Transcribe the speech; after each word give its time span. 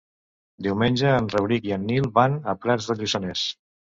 Diumenge 0.67 1.11
en 1.17 1.27
Rauric 1.33 1.67
i 1.69 1.75
en 1.77 1.85
Nil 1.91 2.09
van 2.17 2.39
a 2.53 2.57
Prats 2.65 2.91
de 2.93 2.99
Lluçanès. 3.03 3.47